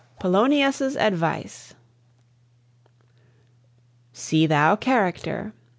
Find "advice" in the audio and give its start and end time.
0.95-1.75